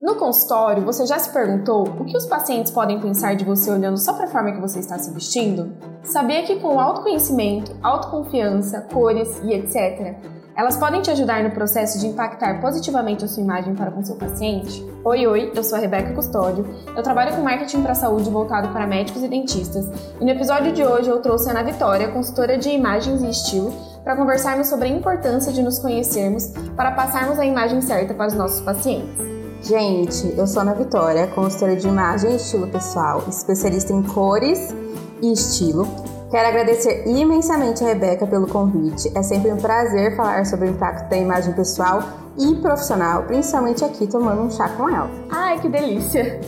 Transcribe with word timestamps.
No 0.00 0.14
consultório, 0.14 0.82
você 0.82 1.04
já 1.04 1.18
se 1.18 1.30
perguntou 1.30 1.86
o 1.86 2.06
que 2.06 2.16
os 2.16 2.24
pacientes 2.24 2.72
podem 2.72 2.98
pensar 2.98 3.36
de 3.36 3.44
você 3.44 3.70
olhando 3.70 3.98
só 3.98 4.14
para 4.14 4.24
a 4.24 4.28
forma 4.28 4.50
que 4.50 4.60
você 4.60 4.78
está 4.78 4.98
se 4.98 5.12
vestindo? 5.12 5.74
Sabia 6.02 6.42
que 6.42 6.58
com 6.58 6.80
autoconhecimento, 6.80 7.76
autoconfiança, 7.82 8.80
cores 8.90 9.38
e 9.44 9.52
etc., 9.52 10.16
elas 10.56 10.78
podem 10.78 11.02
te 11.02 11.10
ajudar 11.10 11.42
no 11.42 11.50
processo 11.50 11.98
de 11.98 12.06
impactar 12.06 12.62
positivamente 12.62 13.26
a 13.26 13.28
sua 13.28 13.42
imagem 13.42 13.74
para 13.74 13.90
com 13.90 14.02
seu 14.02 14.16
paciente? 14.16 14.82
Oi, 15.04 15.26
oi, 15.26 15.52
eu 15.54 15.62
sou 15.62 15.76
a 15.76 15.80
Rebeca 15.80 16.14
Custódio, 16.14 16.66
eu 16.96 17.02
trabalho 17.02 17.36
com 17.36 17.42
marketing 17.42 17.82
para 17.82 17.94
saúde 17.94 18.30
voltado 18.30 18.68
para 18.68 18.86
médicos 18.86 19.22
e 19.22 19.28
dentistas, 19.28 19.86
e 20.18 20.24
no 20.24 20.30
episódio 20.30 20.72
de 20.72 20.82
hoje 20.82 21.10
eu 21.10 21.20
trouxe 21.20 21.48
a 21.48 21.52
Ana 21.52 21.62
Vitória, 21.62 22.10
consultora 22.10 22.56
de 22.56 22.70
imagens 22.70 23.22
e 23.22 23.28
estilo, 23.28 23.70
para 24.02 24.16
conversarmos 24.16 24.68
sobre 24.68 24.88
a 24.88 24.90
importância 24.90 25.52
de 25.52 25.62
nos 25.62 25.78
conhecermos 25.78 26.54
para 26.74 26.92
passarmos 26.92 27.38
a 27.38 27.44
imagem 27.44 27.82
certa 27.82 28.14
para 28.14 28.28
os 28.28 28.34
nossos 28.34 28.62
pacientes. 28.62 29.39
Gente, 29.62 30.34
eu 30.38 30.46
sou 30.46 30.62
Ana 30.62 30.74
Vitória, 30.74 31.26
consultora 31.26 31.76
de 31.76 31.86
imagem 31.86 32.32
e 32.32 32.36
estilo 32.36 32.66
pessoal, 32.66 33.22
especialista 33.28 33.92
em 33.92 34.02
cores 34.02 34.74
e 35.20 35.32
estilo. 35.32 35.86
Quero 36.30 36.48
agradecer 36.48 37.06
imensamente 37.06 37.84
a 37.84 37.88
Rebeca 37.88 38.26
pelo 38.26 38.46
convite. 38.46 39.12
É 39.14 39.22
sempre 39.22 39.52
um 39.52 39.58
prazer 39.58 40.16
falar 40.16 40.46
sobre 40.46 40.66
o 40.66 40.70
impacto 40.70 41.10
da 41.10 41.16
imagem 41.16 41.52
pessoal 41.52 42.02
e 42.38 42.54
profissional, 42.56 43.24
principalmente 43.24 43.84
aqui 43.84 44.06
tomando 44.06 44.40
um 44.40 44.50
chá 44.50 44.68
com 44.70 44.88
ela. 44.88 45.10
Ai, 45.28 45.60
que 45.60 45.68
delícia! 45.68 46.40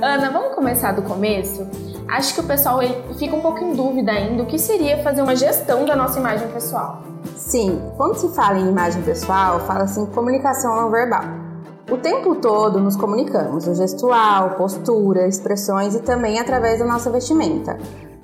Ana, 0.00 0.30
vamos 0.30 0.54
começar 0.54 0.92
do 0.92 1.02
começo? 1.02 1.66
Acho 2.08 2.32
que 2.32 2.40
o 2.40 2.44
pessoal 2.44 2.80
fica 3.18 3.36
um 3.36 3.40
pouco 3.40 3.62
em 3.62 3.74
dúvida 3.74 4.10
ainda 4.10 4.42
o 4.42 4.46
que 4.46 4.58
seria 4.58 5.02
fazer 5.02 5.20
uma 5.20 5.36
gestão 5.36 5.84
da 5.84 5.94
nossa 5.94 6.18
imagem 6.18 6.48
pessoal. 6.48 7.02
Sim, 7.36 7.82
quando 7.96 8.16
se 8.16 8.34
fala 8.34 8.58
em 8.58 8.68
imagem 8.68 9.02
pessoal, 9.02 9.60
fala-se 9.60 10.00
em 10.00 10.06
comunicação 10.06 10.74
não 10.76 10.90
verbal. 10.90 11.47
O 11.90 11.96
tempo 11.96 12.34
todo 12.34 12.78
nos 12.80 12.96
comunicamos, 12.96 13.66
o 13.66 13.74
gestual, 13.74 14.50
postura, 14.50 15.26
expressões 15.26 15.94
e 15.94 16.00
também 16.00 16.38
através 16.38 16.80
da 16.80 16.84
nossa 16.84 17.10
vestimenta. 17.10 17.78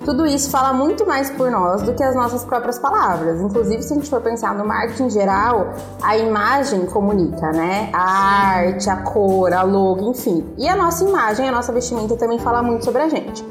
Tudo 0.05 0.23
isso 0.27 0.51
fala 0.51 0.71
muito 0.71 1.03
mais 1.03 1.31
por 1.31 1.49
nós 1.49 1.81
do 1.81 1.95
que 1.95 2.03
as 2.03 2.15
nossas 2.15 2.45
próprias 2.45 2.77
palavras. 2.77 3.41
Inclusive, 3.41 3.81
se 3.81 3.91
a 3.91 3.95
gente 3.95 4.07
for 4.07 4.21
pensar 4.21 4.53
no 4.53 4.67
marketing 4.67 5.09
geral, 5.09 5.73
a 5.99 6.15
imagem 6.15 6.85
comunica, 6.85 7.51
né? 7.53 7.89
A 7.91 8.57
arte, 8.57 8.87
a 8.87 8.97
cor, 8.97 9.51
a 9.51 9.63
logo, 9.63 10.11
enfim. 10.11 10.45
E 10.59 10.69
a 10.69 10.75
nossa 10.75 11.03
imagem, 11.03 11.49
a 11.49 11.51
nossa 11.51 11.73
vestimenta 11.73 12.15
também 12.15 12.37
fala 12.37 12.61
muito 12.61 12.85
sobre 12.85 13.01
a 13.01 13.09
gente. 13.09 13.43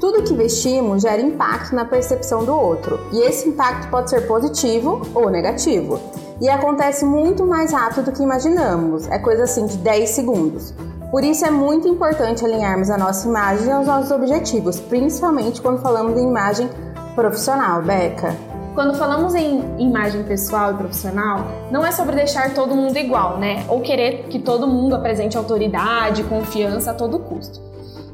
Tudo 0.00 0.22
que 0.22 0.32
vestimos 0.32 1.02
gera 1.02 1.20
impacto 1.20 1.74
na 1.74 1.84
percepção 1.84 2.42
do 2.42 2.54
outro, 2.54 2.98
e 3.12 3.20
esse 3.20 3.50
impacto 3.50 3.90
pode 3.90 4.08
ser 4.08 4.26
positivo 4.26 5.02
ou 5.14 5.28
negativo 5.28 6.00
e 6.40 6.48
acontece 6.48 7.04
muito 7.04 7.46
mais 7.46 7.72
rápido 7.72 8.04
do 8.04 8.12
que 8.12 8.22
imaginamos, 8.22 9.08
é 9.08 9.18
coisa 9.18 9.44
assim 9.44 9.66
de 9.66 9.76
10 9.78 10.10
segundos. 10.10 10.74
Por 11.10 11.24
isso 11.24 11.44
é 11.44 11.50
muito 11.50 11.88
importante 11.88 12.44
alinharmos 12.44 12.90
a 12.90 12.98
nossa 12.98 13.26
imagem 13.26 13.72
aos 13.72 13.86
nossos 13.86 14.10
objetivos, 14.10 14.78
principalmente 14.78 15.60
quando 15.60 15.80
falamos 15.80 16.20
em 16.20 16.28
imagem 16.28 16.68
profissional, 17.14 17.82
Beca. 17.82 18.36
Quando 18.74 18.94
falamos 18.96 19.34
em 19.34 19.64
imagem 19.78 20.22
pessoal 20.22 20.72
e 20.72 20.74
profissional, 20.74 21.46
não 21.70 21.84
é 21.84 21.90
sobre 21.90 22.14
deixar 22.14 22.54
todo 22.54 22.76
mundo 22.76 22.96
igual, 22.96 23.38
né? 23.38 23.64
Ou 23.68 23.80
querer 23.80 24.28
que 24.28 24.38
todo 24.38 24.68
mundo 24.68 24.94
apresente 24.94 25.36
autoridade, 25.36 26.22
confiança 26.24 26.92
a 26.92 26.94
todo 26.94 27.18
custo. 27.18 27.60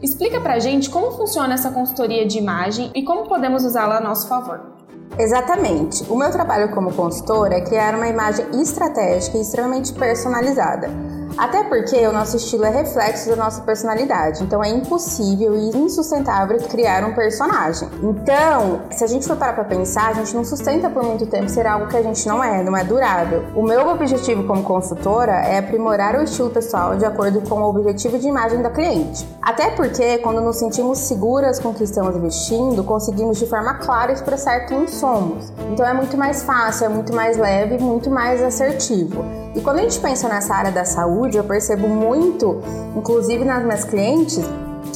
Explica 0.00 0.40
pra 0.40 0.58
gente 0.58 0.88
como 0.88 1.10
funciona 1.12 1.54
essa 1.54 1.70
consultoria 1.70 2.26
de 2.26 2.38
imagem 2.38 2.90
e 2.94 3.02
como 3.02 3.28
podemos 3.28 3.64
usá-la 3.64 3.98
a 3.98 4.00
nosso 4.00 4.28
favor. 4.28 4.73
Exatamente. 5.18 6.04
O 6.10 6.16
meu 6.16 6.30
trabalho 6.30 6.72
como 6.72 6.92
consultora 6.92 7.54
é 7.54 7.60
criar 7.60 7.94
uma 7.94 8.08
imagem 8.08 8.46
estratégica 8.60 9.38
e 9.38 9.42
extremamente 9.42 9.92
personalizada 9.92 10.88
até 11.36 11.64
porque 11.64 11.96
o 12.06 12.12
nosso 12.12 12.36
estilo 12.36 12.64
é 12.64 12.70
reflexo 12.70 13.28
da 13.28 13.36
nossa 13.36 13.62
personalidade, 13.62 14.42
então 14.42 14.62
é 14.62 14.68
impossível 14.68 15.54
e 15.54 15.76
insustentável 15.76 16.58
criar 16.68 17.04
um 17.04 17.14
personagem. 17.14 17.88
Então, 18.02 18.82
se 18.90 19.02
a 19.02 19.06
gente 19.06 19.26
for 19.26 19.36
parar 19.36 19.52
pra 19.54 19.64
pensar, 19.64 20.10
a 20.10 20.12
gente 20.14 20.34
não 20.34 20.44
sustenta 20.44 20.88
por 20.88 21.02
muito 21.02 21.26
tempo 21.26 21.48
ser 21.48 21.66
algo 21.66 21.88
que 21.88 21.96
a 21.96 22.02
gente 22.02 22.26
não 22.28 22.42
é, 22.42 22.62
não 22.62 22.76
é 22.76 22.84
durável. 22.84 23.44
O 23.54 23.62
meu 23.62 23.88
objetivo 23.88 24.44
como 24.44 24.62
consultora 24.62 25.32
é 25.32 25.58
aprimorar 25.58 26.16
o 26.16 26.22
estilo 26.22 26.50
pessoal 26.50 26.96
de 26.96 27.04
acordo 27.04 27.40
com 27.48 27.60
o 27.60 27.68
objetivo 27.68 28.18
de 28.18 28.28
imagem 28.28 28.62
da 28.62 28.70
cliente. 28.70 29.26
Até 29.42 29.70
porque, 29.70 30.18
quando 30.18 30.40
nos 30.40 30.56
sentimos 30.56 30.98
seguras 30.98 31.58
com 31.58 31.70
o 31.70 31.74
que 31.74 31.84
estamos 31.84 32.16
vestindo, 32.16 32.84
conseguimos 32.84 33.38
de 33.38 33.46
forma 33.46 33.74
clara 33.74 34.12
expressar 34.12 34.66
quem 34.66 34.86
somos. 34.86 35.52
Então 35.70 35.86
é 35.86 35.92
muito 35.92 36.16
mais 36.16 36.42
fácil, 36.42 36.86
é 36.86 36.88
muito 36.88 37.14
mais 37.14 37.36
leve, 37.36 37.78
muito 37.78 38.10
mais 38.10 38.42
assertivo. 38.42 39.43
E 39.54 39.60
quando 39.60 39.78
a 39.78 39.82
gente 39.82 40.00
pensa 40.00 40.28
nessa 40.28 40.54
área 40.54 40.72
da 40.72 40.84
saúde, 40.84 41.36
eu 41.36 41.44
percebo 41.44 41.88
muito, 41.88 42.60
inclusive 42.96 43.44
nas 43.44 43.62
minhas 43.62 43.84
clientes, 43.84 44.44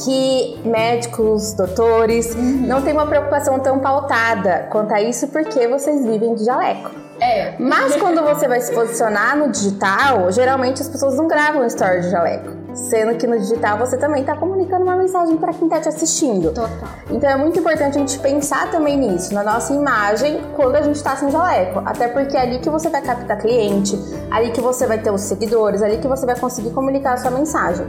que 0.03 0.59
médicos, 0.63 1.53
doutores 1.53 2.33
uhum. 2.35 2.67
não 2.67 2.81
têm 2.81 2.93
uma 2.93 3.05
preocupação 3.05 3.59
tão 3.59 3.79
pautada 3.79 4.67
quanto 4.71 4.93
a 4.93 5.01
isso 5.01 5.27
porque 5.27 5.67
vocês 5.67 6.05
vivem 6.05 6.35
de 6.35 6.45
jaleco. 6.45 6.91
É. 7.21 7.55
Mas 7.59 7.95
quando 7.97 8.21
você 8.21 8.47
vai 8.47 8.61
se 8.61 8.73
posicionar 8.73 9.37
no 9.37 9.49
digital, 9.49 10.31
geralmente 10.31 10.81
as 10.81 10.87
pessoas 10.87 11.15
não 11.15 11.27
gravam 11.27 11.65
story 11.65 12.01
de 12.01 12.09
jaleco. 12.09 12.58
Sendo 12.73 13.15
que 13.17 13.27
no 13.27 13.37
digital 13.37 13.77
você 13.77 13.97
também 13.97 14.21
está 14.21 14.35
comunicando 14.35 14.83
uma 14.83 14.95
mensagem 14.95 15.37
para 15.37 15.53
quem 15.53 15.67
está 15.67 15.79
te 15.79 15.89
assistindo. 15.89 16.53
Total. 16.53 16.89
Então 17.09 17.29
é 17.29 17.35
muito 17.35 17.59
importante 17.59 17.97
a 17.97 17.99
gente 17.99 18.19
pensar 18.19 18.69
também 18.71 18.97
nisso, 18.97 19.33
na 19.33 19.43
nossa 19.43 19.73
imagem, 19.73 20.41
quando 20.55 20.75
a 20.75 20.81
gente 20.81 20.95
está 20.95 21.15
sem 21.15 21.29
jaleco. 21.29 21.81
Até 21.85 22.07
porque 22.07 22.37
é 22.37 22.41
ali 22.41 22.59
que 22.59 22.69
você 22.69 22.89
vai 22.89 23.01
captar 23.01 23.37
cliente, 23.37 23.97
ali 24.31 24.51
que 24.51 24.61
você 24.61 24.85
vai 24.85 24.99
ter 24.99 25.11
os 25.11 25.21
seguidores, 25.21 25.81
ali 25.81 25.97
que 25.97 26.07
você 26.07 26.25
vai 26.25 26.39
conseguir 26.39 26.71
comunicar 26.71 27.13
a 27.13 27.17
sua 27.17 27.31
mensagem. 27.31 27.85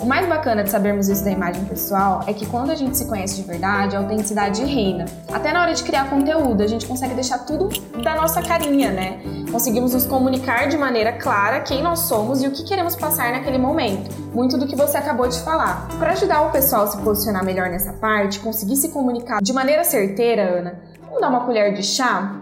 O 0.00 0.06
mais 0.06 0.28
bacana 0.28 0.62
de 0.62 0.70
sabermos 0.70 1.08
isso 1.08 1.24
da 1.24 1.30
imagem 1.30 1.64
pessoal 1.64 2.20
é 2.26 2.34
que 2.34 2.44
quando 2.44 2.70
a 2.70 2.74
gente 2.74 2.94
se 2.94 3.06
conhece 3.06 3.36
de 3.36 3.42
verdade, 3.42 3.96
a 3.96 4.00
autenticidade 4.00 4.62
reina. 4.62 5.06
Até 5.32 5.50
na 5.50 5.62
hora 5.62 5.72
de 5.72 5.82
criar 5.82 6.10
conteúdo, 6.10 6.62
a 6.62 6.66
gente 6.66 6.86
consegue 6.86 7.14
deixar 7.14 7.38
tudo 7.38 7.70
da 8.02 8.14
nossa 8.14 8.42
carinha, 8.42 8.90
né? 8.90 9.22
Conseguimos 9.50 9.94
nos 9.94 10.04
comunicar 10.04 10.68
de 10.68 10.76
maneira 10.76 11.12
clara 11.12 11.60
quem 11.60 11.82
nós 11.82 12.00
somos 12.00 12.42
e 12.42 12.46
o 12.46 12.50
que 12.50 12.64
queremos 12.64 12.94
passar 12.94 13.32
naquele 13.32 13.56
momento. 13.56 14.10
Muito 14.34 14.58
do 14.58 14.66
que 14.66 14.74
você 14.74 14.96
acabou 14.96 15.28
de 15.28 15.40
falar. 15.42 15.86
Para 15.96 16.10
ajudar 16.10 16.42
o 16.42 16.50
pessoal 16.50 16.82
a 16.82 16.86
se 16.88 16.98
posicionar 16.98 17.44
melhor 17.44 17.70
nessa 17.70 17.92
parte, 17.92 18.40
conseguir 18.40 18.74
se 18.74 18.88
comunicar 18.88 19.40
de 19.40 19.52
maneira 19.52 19.84
certeira, 19.84 20.58
Ana, 20.58 20.82
vamos 21.04 21.20
dar 21.20 21.28
uma 21.28 21.46
colher 21.46 21.72
de 21.72 21.84
chá? 21.84 22.40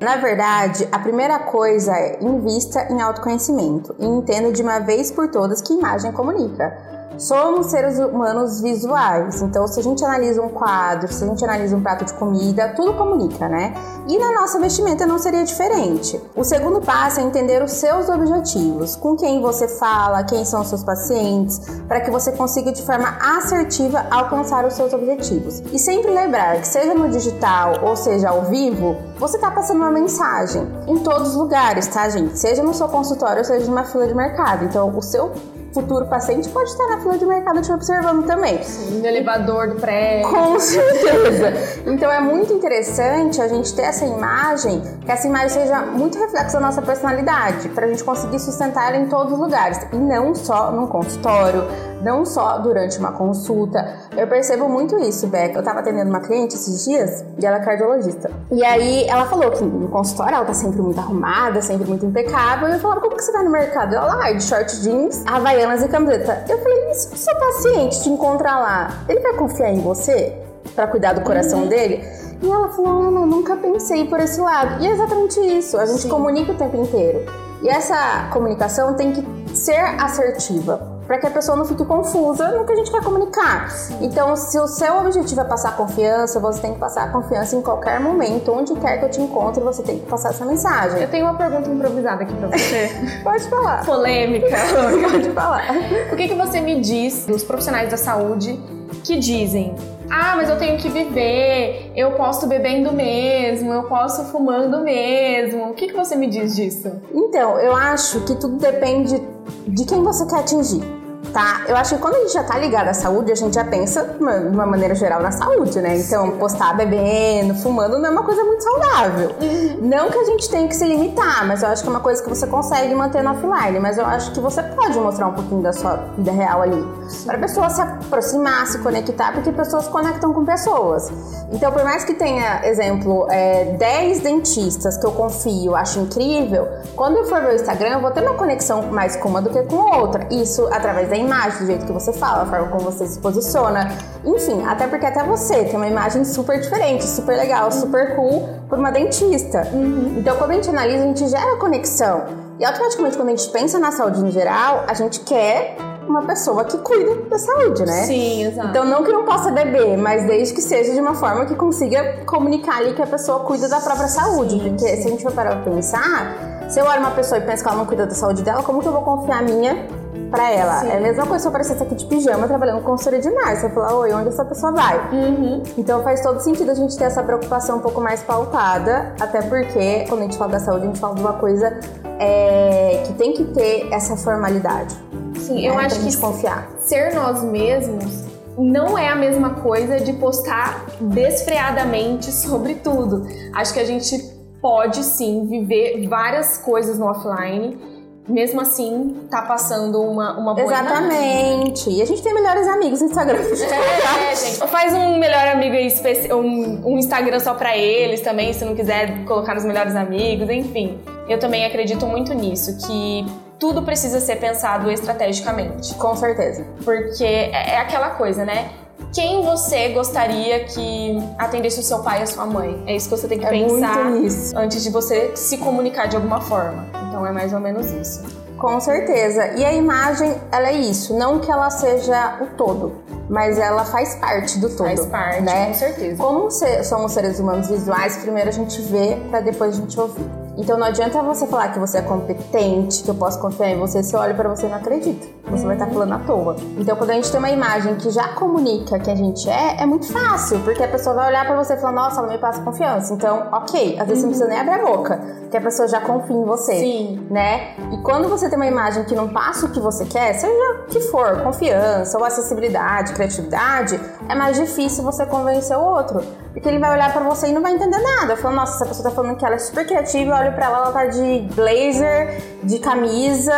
Na 0.00 0.16
verdade, 0.16 0.88
a 0.90 0.98
primeira 0.98 1.38
coisa 1.40 1.92
é 1.92 2.18
invista 2.22 2.90
em 2.90 3.02
autoconhecimento 3.02 3.94
e 3.98 4.06
entenda 4.06 4.50
de 4.50 4.62
uma 4.62 4.78
vez 4.78 5.10
por 5.10 5.30
todas 5.30 5.60
que 5.60 5.74
imagem 5.74 6.12
comunica. 6.12 6.93
Somos 7.18 7.66
seres 7.66 7.98
humanos 7.98 8.60
visuais, 8.60 9.40
então 9.40 9.66
se 9.66 9.80
a 9.80 9.82
gente 9.82 10.04
analisa 10.04 10.42
um 10.42 10.48
quadro, 10.48 11.12
se 11.12 11.22
a 11.22 11.26
gente 11.26 11.44
analisa 11.44 11.76
um 11.76 11.82
prato 11.82 12.04
de 12.04 12.12
comida, 12.14 12.72
tudo 12.76 12.94
comunica, 12.94 13.48
né? 13.48 13.74
E 14.08 14.18
na 14.18 14.32
nossa 14.32 14.58
vestimenta 14.60 15.06
não 15.06 15.18
seria 15.18 15.44
diferente. 15.44 16.20
O 16.36 16.44
segundo 16.44 16.80
passo 16.80 17.20
é 17.20 17.22
entender 17.22 17.62
os 17.62 17.72
seus 17.72 18.08
objetivos, 18.08 18.96
com 18.96 19.16
quem 19.16 19.40
você 19.40 19.68
fala, 19.68 20.24
quem 20.24 20.44
são 20.44 20.60
os 20.62 20.68
seus 20.68 20.82
pacientes, 20.82 21.60
para 21.86 22.00
que 22.00 22.10
você 22.10 22.32
consiga 22.32 22.72
de 22.72 22.82
forma 22.82 23.16
assertiva 23.38 24.04
alcançar 24.10 24.66
os 24.66 24.74
seus 24.74 24.92
objetivos. 24.92 25.60
E 25.72 25.78
sempre 25.78 26.10
lembrar 26.10 26.60
que 26.60 26.66
seja 26.66 26.94
no 26.94 27.08
digital 27.08 27.84
ou 27.84 27.96
seja 27.96 28.30
ao 28.30 28.42
vivo, 28.42 28.96
você 29.18 29.36
está 29.36 29.50
passando 29.50 29.78
uma 29.78 29.90
mensagem 29.90 30.66
em 30.86 30.98
todos 30.98 31.30
os 31.30 31.36
lugares, 31.36 31.86
tá, 31.86 32.08
gente? 32.08 32.38
Seja 32.38 32.62
no 32.62 32.74
seu 32.74 32.88
consultório 32.88 33.44
seja 33.44 33.66
numa 33.66 33.84
fila 33.84 34.06
de 34.06 34.14
mercado. 34.14 34.64
Então, 34.64 34.96
o 34.96 35.02
seu 35.02 35.32
futuro 35.74 36.06
paciente 36.06 36.48
pode 36.48 36.70
estar 36.70 36.86
na 36.86 37.00
fila 37.00 37.18
de 37.18 37.26
mercado 37.26 37.60
te 37.60 37.72
observando 37.72 38.24
também. 38.24 38.62
Sim, 38.62 39.00
no 39.00 39.06
elevador 39.06 39.68
do 39.68 39.74
prédio. 39.74 40.30
Com 40.30 40.58
certeza. 40.60 41.52
Então 41.84 42.10
é 42.10 42.20
muito 42.20 42.52
interessante 42.52 43.42
a 43.42 43.48
gente 43.48 43.74
ter 43.74 43.82
essa 43.82 44.06
imagem, 44.06 44.80
que 45.04 45.10
essa 45.10 45.26
imagem 45.26 45.48
seja 45.50 45.80
muito 45.82 46.18
reflexo 46.18 46.54
da 46.54 46.60
nossa 46.60 46.80
personalidade, 46.80 47.68
para 47.70 47.86
a 47.86 47.88
gente 47.88 48.04
conseguir 48.04 48.38
sustentar 48.38 48.94
em 48.94 49.06
todos 49.06 49.32
os 49.32 49.38
lugares 49.38 49.78
e 49.92 49.96
não 49.96 50.34
só 50.34 50.70
no 50.70 50.86
consultório, 50.86 51.64
não 52.04 52.24
só 52.24 52.58
durante 52.58 52.98
uma 52.98 53.12
consulta. 53.12 53.84
Eu 54.16 54.26
percebo 54.28 54.68
muito 54.68 54.96
isso, 54.98 55.26
Beca. 55.26 55.54
Eu 55.54 55.60
estava 55.60 55.80
atendendo 55.80 56.10
uma 56.10 56.20
cliente 56.20 56.54
esses 56.54 56.84
dias 56.84 57.24
e 57.40 57.46
ela 57.46 57.56
é 57.56 57.60
cardiologista. 57.64 58.30
E 58.52 58.62
aí 58.64 59.08
ela 59.08 59.24
falou 59.26 59.50
que 59.50 59.64
no 59.64 59.88
consultório 59.88 60.36
ela 60.36 60.44
tá 60.44 60.54
sempre 60.54 60.80
muito 60.80 61.00
arrumada, 61.00 61.62
sempre 61.62 61.88
muito 61.88 62.04
impecável. 62.04 62.68
E 62.68 62.72
eu 62.72 62.78
falava, 62.78 63.00
como 63.00 63.16
que 63.16 63.22
você 63.22 63.32
vai 63.32 63.42
no 63.42 63.50
mercado? 63.50 63.94
Ela, 63.94 64.26
ah, 64.26 64.32
de 64.32 64.42
short 64.42 64.80
jeans, 64.82 65.24
havaianas 65.26 65.82
e 65.82 65.88
camiseta. 65.88 66.44
Eu 66.48 66.58
falei, 66.58 66.90
e 66.90 66.94
se 66.94 67.14
o 67.14 67.16
seu 67.16 67.34
paciente 67.36 68.02
te 68.02 68.10
encontrar 68.10 68.58
lá, 68.60 69.04
ele 69.08 69.20
vai 69.20 69.32
confiar 69.32 69.70
em 69.70 69.80
você 69.80 70.36
para 70.74 70.86
cuidar 70.86 71.14
do 71.14 71.22
coração 71.22 71.62
uhum. 71.62 71.68
dele? 71.68 72.04
E 72.42 72.50
ela 72.50 72.68
falou, 72.68 73.08
Ana, 73.08 73.26
nunca 73.26 73.56
pensei 73.56 74.06
por 74.06 74.20
esse 74.20 74.40
lado. 74.40 74.82
E 74.82 74.86
é 74.86 74.90
exatamente 74.90 75.40
isso, 75.40 75.78
a 75.78 75.86
gente 75.86 76.02
Sim. 76.02 76.08
comunica 76.08 76.52
o 76.52 76.56
tempo 76.56 76.76
inteiro. 76.76 77.24
E 77.62 77.68
essa 77.68 78.28
comunicação 78.30 78.94
tem 78.94 79.12
que 79.12 79.56
ser 79.56 79.80
assertiva. 79.98 80.93
Para 81.06 81.18
que 81.18 81.26
a 81.26 81.30
pessoa 81.30 81.56
não 81.56 81.64
fique 81.64 81.84
confusa 81.84 82.48
no 82.48 82.64
que 82.64 82.72
a 82.72 82.76
gente 82.76 82.90
quer 82.90 83.02
comunicar. 83.02 83.68
Então, 84.00 84.34
se 84.36 84.58
o 84.58 84.66
seu 84.66 84.96
objetivo 84.98 85.40
é 85.40 85.44
passar 85.44 85.76
confiança, 85.76 86.40
você 86.40 86.60
tem 86.60 86.74
que 86.74 86.78
passar 86.78 87.12
confiança 87.12 87.56
em 87.56 87.62
qualquer 87.62 88.00
momento, 88.00 88.52
onde 88.52 88.74
quer 88.74 88.98
que 88.98 89.04
eu 89.04 89.10
te 89.10 89.20
encontre, 89.20 89.62
você 89.62 89.82
tem 89.82 89.98
que 89.98 90.06
passar 90.06 90.30
essa 90.30 90.44
mensagem. 90.44 91.00
Eu 91.00 91.10
tenho 91.10 91.26
uma 91.26 91.34
pergunta 91.34 91.68
improvisada 91.68 92.22
aqui 92.22 92.34
para 92.34 92.48
você. 92.48 92.90
Pode 93.22 93.44
falar. 93.48 93.84
Polêmica. 93.84 94.46
Pode 95.10 95.30
falar. 95.30 95.64
O 96.12 96.16
que, 96.16 96.28
que 96.28 96.34
você 96.34 96.60
me 96.60 96.80
diz 96.80 97.26
dos 97.26 97.42
profissionais 97.42 97.90
da 97.90 97.96
saúde 97.96 98.58
que 99.02 99.18
dizem 99.18 99.74
ah, 100.10 100.34
mas 100.36 100.50
eu 100.50 100.58
tenho 100.58 100.78
que 100.78 100.88
viver, 100.88 101.90
eu 101.96 102.12
posso 102.12 102.46
bebendo 102.46 102.92
mesmo, 102.92 103.72
eu 103.72 103.84
posso 103.84 104.24
fumando 104.24 104.82
mesmo. 104.82 105.70
O 105.70 105.74
que, 105.74 105.86
que 105.86 105.94
você 105.94 106.14
me 106.14 106.28
diz 106.28 106.54
disso? 106.54 106.92
Então, 107.12 107.58
eu 107.58 107.74
acho 107.74 108.20
que 108.20 108.36
tudo 108.36 108.56
depende 108.58 109.20
de 109.66 109.84
quem 109.86 110.02
você 110.02 110.26
quer 110.26 110.40
atingir 110.40 110.93
tá? 111.34 111.62
Eu 111.66 111.76
acho 111.76 111.96
que 111.96 112.00
quando 112.00 112.14
a 112.14 112.18
gente 112.20 112.32
já 112.32 112.44
tá 112.44 112.56
ligado 112.56 112.88
à 112.88 112.94
saúde, 112.94 113.32
a 113.32 113.34
gente 113.34 113.54
já 113.54 113.64
pensa, 113.64 114.04
de 114.04 114.22
uma 114.22 114.64
maneira 114.64 114.94
geral, 114.94 115.20
na 115.20 115.32
saúde, 115.32 115.80
né? 115.80 115.98
Então, 115.98 116.30
postar 116.38 116.74
bebendo, 116.74 117.56
fumando 117.56 117.98
não 117.98 118.06
é 118.06 118.10
uma 118.10 118.22
coisa 118.22 118.44
muito 118.44 118.62
saudável. 118.62 119.34
Uhum. 119.42 119.78
Não 119.82 120.08
que 120.10 120.18
a 120.18 120.24
gente 120.24 120.48
tenha 120.48 120.68
que 120.68 120.76
se 120.76 120.86
limitar, 120.86 121.44
mas 121.46 121.62
eu 121.62 121.68
acho 121.68 121.82
que 121.82 121.88
é 121.88 121.90
uma 121.90 122.00
coisa 122.00 122.22
que 122.22 122.28
você 122.28 122.46
consegue 122.46 122.94
manter 122.94 123.22
no 123.22 123.32
offline. 123.32 123.80
Mas 123.80 123.98
eu 123.98 124.06
acho 124.06 124.30
que 124.30 124.38
você 124.38 124.62
pode 124.62 124.96
mostrar 125.00 125.26
um 125.26 125.32
pouquinho 125.32 125.60
da 125.60 125.72
sua 125.72 125.96
vida 126.16 126.30
real 126.30 126.62
ali. 126.62 126.86
Pra 127.26 127.36
pessoa 127.36 127.68
se 127.68 127.82
aproximar, 127.82 128.66
se 128.68 128.78
conectar, 128.78 129.32
porque 129.32 129.50
pessoas 129.50 129.88
conectam 129.88 130.32
com 130.32 130.44
pessoas. 130.44 131.10
Então, 131.50 131.72
por 131.72 131.82
mais 131.82 132.04
que 132.04 132.14
tenha, 132.14 132.64
exemplo, 132.64 133.26
é, 133.28 133.76
10 133.76 134.20
dentistas 134.20 134.96
que 134.96 135.04
eu 135.04 135.12
confio, 135.12 135.74
acho 135.74 135.98
incrível, 135.98 136.68
quando 136.94 137.16
eu 137.16 137.24
for 137.24 137.40
ver 137.40 137.52
o 137.52 137.54
Instagram, 137.56 137.94
eu 137.94 138.00
vou 138.00 138.12
ter 138.12 138.22
uma 138.22 138.34
conexão 138.34 138.82
mais 138.82 139.16
com 139.16 139.28
uma 139.28 139.42
do 139.42 139.50
que 139.50 139.62
com 139.64 139.98
outra. 139.98 140.28
Isso 140.30 140.68
através 140.70 141.08
da 141.08 141.16
imagem, 141.24 141.60
do 141.60 141.66
jeito 141.66 141.86
que 141.86 141.92
você 141.92 142.12
fala, 142.12 142.42
a 142.42 142.46
forma 142.46 142.68
como 142.68 142.82
você 142.82 143.06
se 143.06 143.18
posiciona. 143.18 143.88
Enfim, 144.24 144.64
até 144.64 144.86
porque 144.86 145.06
até 145.06 145.24
você 145.24 145.64
tem 145.64 145.76
uma 145.76 145.88
imagem 145.88 146.24
super 146.24 146.60
diferente, 146.60 147.04
super 147.04 147.36
legal, 147.36 147.70
super 147.72 148.14
cool 148.14 148.48
por 148.68 148.78
uma 148.78 148.90
dentista. 148.90 149.68
Uhum. 149.72 150.16
Então, 150.18 150.36
quando 150.36 150.52
a 150.52 150.54
gente 150.54 150.70
analisa, 150.70 151.04
a 151.04 151.06
gente 151.06 151.28
gera 151.28 151.56
conexão. 151.56 152.24
E 152.58 152.64
automaticamente, 152.64 153.16
quando 153.16 153.28
a 153.28 153.36
gente 153.36 153.48
pensa 153.50 153.78
na 153.78 153.90
saúde 153.90 154.20
em 154.20 154.30
geral, 154.30 154.84
a 154.86 154.94
gente 154.94 155.20
quer 155.20 155.76
uma 156.06 156.22
pessoa 156.22 156.64
que 156.64 156.78
cuida 156.78 157.14
da 157.28 157.38
saúde, 157.38 157.84
né? 157.84 158.02
Sim, 158.04 158.44
exato. 158.44 158.68
Então, 158.68 158.84
não 158.84 159.02
que 159.02 159.10
não 159.10 159.24
possa 159.24 159.50
beber, 159.50 159.96
mas 159.96 160.24
desde 160.26 160.54
que 160.54 160.62
seja 160.62 160.92
de 160.92 161.00
uma 161.00 161.14
forma 161.14 161.46
que 161.46 161.54
consiga 161.54 162.24
comunicar 162.26 162.78
ali 162.78 162.94
que 162.94 163.02
a 163.02 163.06
pessoa 163.06 163.40
cuida 163.40 163.68
da 163.68 163.80
própria 163.80 164.08
saúde. 164.08 164.52
Sim, 164.52 164.68
porque 164.68 164.88
sim. 164.88 165.02
se 165.02 165.08
a 165.08 165.10
gente 165.10 165.22
for 165.22 165.32
parar 165.32 165.62
pra 165.62 165.72
pensar, 165.72 166.68
se 166.68 166.78
eu 166.78 166.86
olho 166.86 167.00
uma 167.00 167.10
pessoa 167.10 167.38
e 167.38 167.42
penso 167.42 167.62
que 167.62 167.68
ela 167.68 167.78
não 167.78 167.86
cuida 167.86 168.06
da 168.06 168.14
saúde 168.14 168.42
dela, 168.42 168.62
como 168.62 168.80
que 168.80 168.86
eu 168.86 168.92
vou 168.92 169.02
confiar 169.02 169.38
a 169.38 169.42
minha 169.42 170.03
pra 170.34 170.50
ela. 170.50 170.80
Sim. 170.80 170.88
É 170.88 170.96
a 170.96 171.00
mesma 171.00 171.26
coisa 171.26 171.38
se 171.38 171.46
eu 171.46 171.50
aparecesse 171.50 171.82
aqui 171.82 171.94
de 171.94 172.06
pijama 172.06 172.46
trabalhando 172.46 172.80
com 172.80 172.90
consultoria 172.90 173.20
de 173.20 173.30
mar. 173.30 173.56
Você 173.56 173.70
falar, 173.70 173.94
oi, 173.94 174.12
onde 174.12 174.28
essa 174.28 174.44
pessoa 174.44 174.72
vai? 174.72 174.98
Uhum. 175.12 175.62
Então 175.78 176.02
faz 176.02 176.20
todo 176.20 176.40
sentido 176.40 176.70
a 176.70 176.74
gente 176.74 176.96
ter 176.96 177.04
essa 177.04 177.22
preocupação 177.22 177.78
um 177.78 177.80
pouco 177.80 178.00
mais 178.00 178.22
pautada, 178.22 179.14
até 179.20 179.42
porque 179.42 180.04
quando 180.08 180.20
a 180.20 180.24
gente 180.24 180.36
fala 180.36 180.52
da 180.52 180.60
saúde, 180.60 180.84
a 180.84 180.86
gente 180.86 180.98
fala 180.98 181.14
de 181.14 181.20
uma 181.20 181.34
coisa 181.34 181.78
é, 182.18 183.02
que 183.06 183.12
tem 183.14 183.32
que 183.32 183.44
ter 183.44 183.88
essa 183.92 184.16
formalidade. 184.16 184.94
Sim, 185.36 185.62
né, 185.62 185.68
eu 185.68 185.78
acho 185.78 186.00
que 186.00 186.16
confiar. 186.16 186.68
ser 186.80 187.14
nós 187.14 187.42
mesmos 187.42 188.24
não 188.56 188.96
é 188.96 189.08
a 189.08 189.16
mesma 189.16 189.54
coisa 189.56 189.98
de 189.98 190.12
postar 190.14 190.86
desfreadamente 191.00 192.30
sobre 192.30 192.76
tudo. 192.76 193.26
Acho 193.52 193.74
que 193.74 193.80
a 193.80 193.84
gente 193.84 194.16
pode 194.62 195.02
sim 195.02 195.46
viver 195.46 196.08
várias 196.08 196.58
coisas 196.58 196.98
no 196.98 197.06
offline 197.06 197.93
mesmo 198.28 198.60
assim, 198.60 199.26
tá 199.30 199.42
passando 199.42 200.00
uma, 200.00 200.38
uma 200.38 200.54
boa 200.54 200.66
Exatamente. 200.66 201.90
E 201.90 202.00
a 202.00 202.06
gente 202.06 202.22
tem 202.22 202.32
melhores 202.32 202.66
amigos 202.66 203.00
no 203.00 203.08
Instagram. 203.08 203.38
É, 203.44 204.36
gente. 204.36 204.66
Faz 204.68 204.92
um 204.94 205.18
melhor 205.18 205.48
amigo 205.48 205.74
aí, 205.74 205.88
um, 206.32 206.92
um 206.92 206.98
Instagram 206.98 207.40
só 207.40 207.54
pra 207.54 207.76
eles 207.76 208.20
também, 208.20 208.52
se 208.52 208.64
não 208.64 208.74
quiser 208.74 209.24
colocar 209.24 209.54
nos 209.54 209.64
melhores 209.64 209.94
amigos, 209.94 210.48
enfim. 210.48 210.98
Eu 211.28 211.38
também 211.38 211.64
acredito 211.64 212.06
muito 212.06 212.32
nisso, 212.32 212.76
que 212.86 213.26
tudo 213.58 213.82
precisa 213.82 214.20
ser 214.20 214.36
pensado 214.36 214.90
estrategicamente. 214.90 215.94
Com 215.94 216.16
certeza. 216.16 216.66
Porque 216.84 217.24
é, 217.24 217.74
é 217.74 217.78
aquela 217.78 218.10
coisa, 218.10 218.44
né? 218.44 218.70
Quem 219.12 219.42
você 219.42 219.90
gostaria 219.90 220.64
que 220.64 221.18
atendesse 221.38 221.80
o 221.80 221.82
seu 221.82 222.00
pai 222.00 222.20
e 222.20 222.22
a 222.22 222.26
sua 222.26 222.46
mãe? 222.46 222.82
É 222.86 222.96
isso 222.96 223.08
que 223.08 223.16
você 223.16 223.28
tem 223.28 223.38
que 223.38 223.46
é 223.46 223.50
pensar 223.50 224.12
antes 224.56 224.82
de 224.82 224.90
você 224.90 225.36
se 225.36 225.58
comunicar 225.58 226.06
de 226.06 226.16
alguma 226.16 226.40
forma. 226.40 226.86
Então 227.08 227.26
é 227.26 227.32
mais 227.32 227.52
ou 227.52 227.60
menos 227.60 227.90
isso. 227.92 228.22
Com 228.58 228.80
certeza. 228.80 229.48
E 229.56 229.64
a 229.64 229.72
imagem, 229.72 230.34
ela 230.50 230.68
é 230.68 230.72
isso, 230.72 231.16
não 231.16 231.38
que 231.38 231.50
ela 231.50 231.70
seja 231.70 232.38
o 232.40 232.56
todo, 232.56 233.02
mas 233.28 233.58
ela 233.58 233.84
faz 233.84 234.14
parte 234.16 234.58
do 234.58 234.68
todo. 234.70 234.86
Faz 234.86 235.06
parte, 235.06 235.42
né? 235.42 235.66
com 235.66 235.74
certeza. 235.74 236.16
Como 236.22 236.48
somos 236.82 237.12
seres 237.12 237.38
humanos 237.38 237.68
visuais, 237.68 238.16
primeiro 238.18 238.48
a 238.48 238.52
gente 238.52 238.80
vê 238.82 239.18
para 239.28 239.40
depois 239.40 239.76
a 239.76 239.80
gente 239.80 239.98
ouvir. 239.98 240.43
Então 240.56 240.78
não 240.78 240.86
adianta 240.86 241.20
você 241.22 241.46
falar 241.46 241.68
que 241.68 241.78
você 241.78 241.98
é 241.98 242.02
competente, 242.02 243.02
que 243.02 243.10
eu 243.10 243.14
posso 243.14 243.40
confiar 243.40 243.70
em 243.70 243.78
você, 243.78 244.02
se 244.02 244.14
eu 244.14 244.20
olho 244.20 244.34
para 244.34 244.48
você 244.48 244.66
e 244.66 244.68
não 244.68 244.76
acredito. 244.76 245.26
Você 245.50 245.66
vai 245.66 245.76
estar 245.76 245.86
falando 245.88 246.12
à 246.12 246.18
toa. 246.20 246.56
Então 246.78 246.96
quando 246.96 247.10
a 247.10 247.14
gente 247.14 247.30
tem 247.30 247.38
uma 247.38 247.50
imagem 247.50 247.96
que 247.96 248.10
já 248.10 248.28
comunica 248.28 248.98
que 248.98 249.10
a 249.10 249.14
gente 249.14 249.48
é, 249.48 249.82
é 249.82 249.86
muito 249.86 250.10
fácil, 250.12 250.60
porque 250.60 250.82
a 250.82 250.88
pessoa 250.88 251.14
vai 251.14 251.28
olhar 251.28 251.44
para 251.44 251.56
você 251.56 251.74
e 251.74 251.76
falar, 251.76 251.92
nossa, 251.92 252.20
ela 252.20 252.30
me 252.30 252.38
passa 252.38 252.62
confiança. 252.62 253.12
Então, 253.14 253.48
ok, 253.52 253.98
às 253.98 254.06
vezes 254.06 254.24
uhum. 254.24 254.32
você 254.32 254.44
não 254.44 254.48
precisa 254.48 254.48
nem 254.48 254.58
abrir 254.58 254.74
a 254.74 254.96
boca, 254.96 255.16
porque 255.40 255.56
a 255.56 255.60
pessoa 255.60 255.88
já 255.88 256.00
confia 256.00 256.36
em 256.36 256.44
você. 256.44 256.78
Sim. 256.78 257.26
Né? 257.30 257.74
E 257.92 257.98
quando 257.98 258.28
você 258.28 258.48
tem 258.48 258.56
uma 258.56 258.66
imagem 258.66 259.04
que 259.04 259.14
não 259.14 259.28
passa 259.28 259.66
o 259.66 259.70
que 259.70 259.80
você 259.80 260.04
quer, 260.04 260.34
seja 260.34 260.52
o 260.52 260.86
que 260.86 261.00
for, 261.00 261.42
confiança 261.42 262.16
ou 262.18 262.24
acessibilidade, 262.24 263.12
criatividade, 263.12 264.00
é 264.28 264.34
mais 264.34 264.56
difícil 264.56 265.02
você 265.04 265.26
convencer 265.26 265.76
o 265.76 265.82
outro. 265.82 266.22
Porque 266.54 266.68
ele 266.68 266.78
vai 266.78 266.92
olhar 266.92 267.12
para 267.12 267.22
você 267.24 267.48
e 267.48 267.52
não 267.52 267.60
vai 267.60 267.74
entender 267.74 267.98
nada. 267.98 268.36
Falando, 268.36 268.58
nossa, 268.58 268.76
essa 268.76 268.86
pessoa 268.86 269.10
tá 269.10 269.14
falando 269.14 269.36
que 269.36 269.44
ela 269.44 269.56
é 269.56 269.58
super 269.58 269.84
criativa, 269.84 270.36
olho 270.38 270.52
pra 270.52 270.66
ela, 270.66 270.76
ela 270.78 270.92
tá 270.92 271.06
de 271.06 271.48
blazer, 271.52 272.40
de 272.62 272.78
camisa 272.78 273.52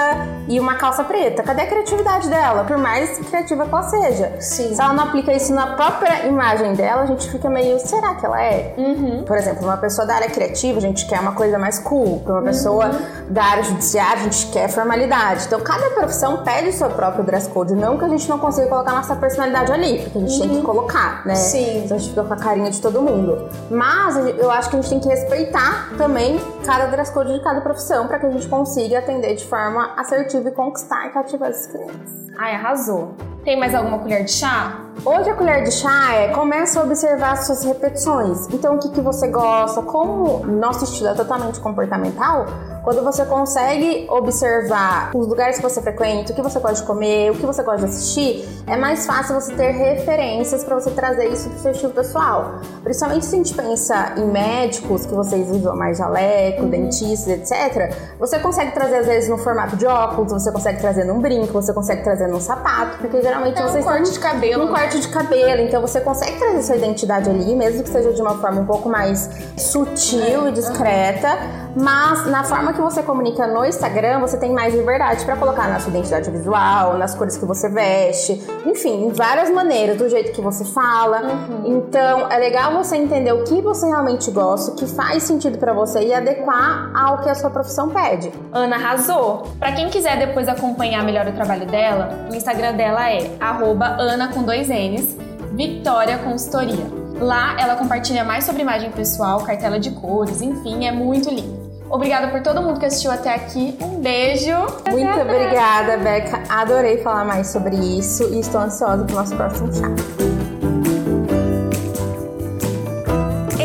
e 0.49 0.59
uma 0.59 0.77
calça 0.77 1.05
preta. 1.05 1.43
Cadê 1.43 1.63
a 1.63 1.67
criatividade 1.67 2.29
dela? 2.31 2.65
Por 2.65 2.79
mais 2.79 3.19
criativa 3.19 3.67
que 3.67 3.75
ela 3.75 3.83
seja. 3.83 4.41
Sim. 4.41 4.75
Se 4.75 4.81
ela 4.81 4.95
não 4.95 5.05
aplica 5.05 5.31
isso 5.35 5.53
na 5.53 5.77
própria 5.77 6.27
imagem 6.27 6.73
dela, 6.73 7.03
a 7.03 7.07
gente 7.07 7.31
fica 7.31 7.51
meio, 7.51 7.79
será 7.79 8.15
que 8.15 8.25
ela 8.25 8.43
é? 8.43 8.75
Uhum. 8.79 9.25
Por 9.25 9.37
exemplo, 9.37 9.65
uma 9.65 9.77
pessoa 9.77 10.07
da 10.07 10.15
área 10.15 10.31
criativa, 10.31 10.79
a 10.79 10.81
gente 10.81 11.07
quer 11.07 11.21
uma 11.21 11.33
coisa 11.33 11.59
mais 11.59 11.79
cool. 11.79 12.21
Pra 12.21 12.33
uma 12.33 12.41
uhum. 12.41 12.47
pessoa 12.47 12.91
da 13.29 13.45
área 13.45 13.63
judiciária, 13.63 14.21
a 14.21 14.25
gente 14.25 14.47
quer 14.47 14.71
formalidade. 14.71 15.45
Então, 15.47 15.61
cada 15.61 15.91
profissão 15.91 16.43
pede 16.43 16.71
o 16.71 16.73
seu 16.73 16.89
próprio 16.89 17.25
dress 17.25 17.47
code. 17.51 17.75
Não 17.75 17.99
que 17.99 18.07
a 18.07 18.09
gente 18.09 18.27
não 18.27 18.39
consiga 18.39 18.69
colocar 18.69 18.93
nossa 18.93 19.15
personalidade 19.17 19.71
ali, 19.71 20.01
porque 20.01 20.17
a 20.17 20.21
gente 20.23 20.33
uhum. 20.33 20.41
tem 20.41 20.49
que 20.49 20.57
uhum. 20.57 20.63
colocar, 20.63 21.27
né? 21.27 21.35
Sim. 21.35 21.83
Então 21.85 21.99
a 21.99 22.01
gente 22.01 22.09
fica 22.09 22.25
com 22.25 22.33
a 22.33 22.37
carinha 22.37 22.71
de 22.71 22.86
todo 22.87 23.03
mundo. 23.03 23.49
Mas 23.71 24.17
eu 24.39 24.51
acho 24.51 24.71
que 24.71 24.77
a 24.77 24.81
gente 24.81 24.91
tem 24.91 25.01
que 25.01 25.09
respeitar 25.09 25.91
também 25.99 26.41
cada 26.65 26.87
dress 26.87 27.13
code 27.13 27.33
de 27.33 27.43
cada 27.43 27.61
profissão 27.61 28.07
para 28.07 28.19
que 28.19 28.27
a 28.27 28.31
gente 28.31 28.49
consiga 28.49 28.99
atender 28.99 29.35
de 29.35 29.45
forma 29.45 29.93
assertiva 29.97 30.49
e 30.49 30.53
conquistar 30.53 31.07
e 31.07 31.11
cativar 31.11 31.51
esses 31.51 31.67
clientes. 31.67 32.27
Ai, 32.39 32.55
arrasou. 32.55 33.15
Tem 33.45 33.59
mais 33.59 33.75
alguma 33.75 33.99
colher 33.99 34.25
de 34.25 34.33
chá? 34.33 34.81
Hoje 35.05 35.31
a 35.31 35.35
colher 35.35 35.63
de 35.63 35.73
chá 35.73 36.15
é 36.15 36.29
começa 36.29 36.81
a 36.81 36.85
observar 36.85 37.33
as 37.33 37.47
suas 37.47 37.65
repetições. 37.65 38.49
Então, 38.53 38.77
o 38.77 38.79
que, 38.79 38.91
que 38.91 39.01
você 39.01 39.29
gosta? 39.29 39.83
Como 39.83 40.45
nosso 40.47 40.85
estilo 40.85 41.09
é 41.09 41.15
totalmente 41.15 41.61
comportamental, 41.61 42.47
quando 42.87 43.03
você 43.03 43.27
consegue 43.27 44.07
observar 44.09 45.11
os 45.13 45.27
lugares 45.27 45.57
que 45.57 45.63
você 45.65 45.83
frequenta, 45.83 46.31
o 46.31 46.37
que 46.37 46.41
você 46.41 46.61
gosta 46.61 46.83
de 46.83 46.87
comer, 46.87 47.33
o 47.33 47.35
que 47.35 47.45
você 47.45 47.61
gosta 47.65 47.81
de 47.81 47.87
assistir, 47.87 48.49
é 48.65 48.77
mais 48.77 49.05
fácil 49.05 49.35
você 49.35 49.53
ter 49.55 49.73
referências 49.73 50.63
para 50.63 50.79
você 50.79 50.93
trazer 50.93 51.27
isso 51.27 51.51
pro 51.51 51.59
seu 51.59 51.73
estilo 51.73 51.93
pessoal. 51.93 52.61
Principalmente 52.85 53.27
se 53.27 53.35
a 53.35 53.39
gente 53.39 53.55
pensa 53.55 54.13
em 54.17 54.27
médicos, 54.27 55.05
que 55.05 55.13
vocês 55.13 55.51
usam 55.51 55.75
mais 55.75 55.99
jaleco, 55.99 56.63
uhum. 56.63 56.71
dentistas, 56.71 57.27
etc. 57.27 57.93
Você 58.21 58.39
consegue 58.39 58.71
trazer, 58.71 58.99
às 58.99 59.07
vezes, 59.07 59.29
no 59.29 59.39
formato 59.39 59.75
de 59.75 59.85
óculos, 59.85 60.31
você 60.31 60.53
consegue 60.53 60.79
trazer 60.79 61.03
num 61.03 61.21
brinco, 61.21 61.53
você 61.53 61.73
consegue 61.73 62.05
trazer 62.05 62.29
num 62.29 62.39
sapato, 62.39 62.99
porque 62.99 63.21
geralmente 63.21 63.59
é 63.59 63.63
vocês 63.63 63.85
um 63.85 63.89
corte 63.89 64.13
de 64.13 64.21
cabelo. 64.21 64.65
Um 64.65 64.69
corte 64.69 65.01
de 65.01 65.09
cabelo. 65.09 65.61
Então 65.63 65.83
você 65.83 66.01
consegue 66.01 66.39
trazer 66.39 66.63
sua 66.63 66.77
identidade 66.77 67.29
ali, 67.29 67.53
mesmo 67.57 67.83
que 67.83 67.91
seja 67.91 68.13
de 68.13 68.23
uma 68.23 68.39
forma 68.39 68.61
um 68.61 68.67
pouco 68.67 68.89
mais 68.89 69.29
sutil 69.57 70.47
é. 70.47 70.51
e 70.51 70.53
discreta. 70.53 71.37
Mas 71.75 72.27
na 72.27 72.43
forma 72.43 72.76
que 72.77 72.83
você 72.83 73.03
comunica 73.03 73.47
no 73.47 73.65
Instagram, 73.65 74.21
você 74.21 74.37
tem 74.37 74.53
mais 74.53 74.75
liberdade 74.75 75.25
para 75.25 75.37
colocar 75.37 75.69
na 75.69 75.81
sua 75.81 75.91
identidade 75.91 76.31
visual, 76.31 76.99
nas 76.99 77.15
cores 77.15 77.37
que 77.37 77.45
você 77.45 77.69
veste, 77.69 78.41
enfim, 78.67 79.07
em 79.07 79.11
várias 79.11 79.51
maneiras, 79.51 79.97
do 79.97 80.09
jeito 80.09 80.33
que 80.33 80.43
você 80.43 80.65
fala. 80.65 81.23
Uhum. 81.23 81.79
Então, 81.79 82.31
é 82.31 82.39
legal 82.39 82.73
você 82.73 82.97
entender 82.97 83.33
o 83.33 83.45
que 83.45 83.61
você 83.63 83.87
realmente 83.87 84.31
gosta, 84.31 84.73
o 84.73 84.75
que 84.77 84.87
faz 84.87 85.23
sentido 85.23 85.59
para 85.59 85.73
você 85.73 86.01
e 86.01 86.13
adequar 86.15 86.93
ao 86.95 87.23
que 87.23 87.31
a 87.31 87.35
sua 87.35 87.51
profissão 87.51 87.89
pede. 87.89 88.31
Ana 88.53 88.77
arrasou. 88.77 89.45
Para 89.59 89.73
quem 89.73 89.89
quiser 89.89 90.19
depois 90.19 90.49
acompanhar 90.49 91.03
melhor 91.03 91.27
o 91.27 91.33
trabalho 91.33 91.67
dela, 91.67 92.11
o 92.31 92.35
Instagram 92.35 92.75
dela 92.75 93.11
é 93.11 93.31
@ana 93.41 94.29
com 94.29 94.43
dois 94.43 94.69
N's, 94.69 95.17
Victoria 95.53 96.19
Consultoria. 96.19 96.85
Lá 97.19 97.59
ela 97.59 97.77
compartilha 97.77 98.23
mais 98.23 98.45
sobre 98.45 98.61
imagem 98.61 98.91
pessoal, 98.91 99.41
cartela 99.41 99.79
de 99.79 99.91
cores, 99.93 100.43
enfim, 100.43 100.87
é 100.87 100.93
muito 100.93 101.31
lindo. 101.31 101.56
Obrigada 101.91 102.29
por 102.29 102.43
todo 102.43 102.61
mundo 102.63 102.81
que 102.81 102.87
assistiu 102.87 103.11
até 103.11 103.35
aqui. 103.35 103.77
Um 103.81 104.01
beijo. 104.01 104.53
Muito 104.91 105.21
obrigada, 105.21 105.97
Beca. 105.99 106.43
Adorei 106.49 106.99
falar 106.99 107.25
mais 107.25 107.49
sobre 107.49 107.77
isso 107.77 108.25
e 108.33 108.41
estou 108.41 108.61
ansiosa 108.61 109.05
para 109.05 109.13
o 109.13 109.17
nosso 109.17 109.37
próximo 109.37 109.73
chá. 109.73 109.89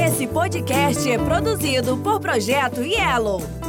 Esse 0.08 0.28
podcast 0.28 1.12
é 1.12 1.18
produzido 1.18 1.98
por 1.98 2.20
Projeto 2.20 2.82
Yellow. 2.82 3.61